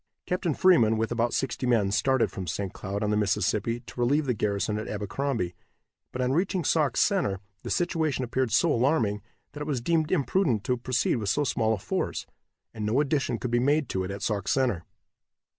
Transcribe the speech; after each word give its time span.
Captain 0.25 0.55
Freeman, 0.55 0.97
with 0.97 1.11
about 1.11 1.31
sixty 1.31 1.67
men, 1.67 1.91
started 1.91 2.31
from 2.31 2.47
St. 2.47 2.73
Cloud, 2.73 3.03
on 3.03 3.11
the 3.11 3.15
Mississippi, 3.15 3.81
to 3.81 3.99
relieve 3.99 4.25
the 4.25 4.33
garrison 4.33 4.79
at 4.79 4.87
Abercrombie, 4.87 5.53
but 6.11 6.23
on 6.23 6.31
reaching 6.31 6.63
Sauk 6.63 6.97
Center 6.97 7.39
the 7.61 7.69
situation 7.69 8.23
appeared 8.23 8.51
so 8.51 8.73
alarming 8.73 9.21
that 9.51 9.61
it 9.61 9.67
was 9.67 9.79
deemed 9.79 10.11
imprudent 10.11 10.63
to 10.63 10.75
proceed 10.75 11.17
with 11.17 11.29
so 11.29 11.43
small 11.43 11.75
a 11.75 11.77
force, 11.77 12.25
and 12.73 12.83
no 12.83 12.99
addition 12.99 13.37
could 13.37 13.51
be 13.51 13.59
made 13.59 13.89
to 13.89 14.03
it 14.03 14.09
at 14.09 14.23
Sauk 14.23 14.47
Center. 14.47 14.85